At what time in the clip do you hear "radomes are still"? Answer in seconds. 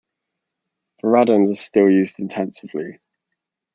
1.09-1.87